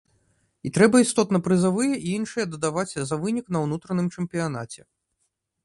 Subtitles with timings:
[0.67, 4.81] І трэба істотна прызавыя і іншае дадаваць за вынік на ўнутраным чэмпіянаце.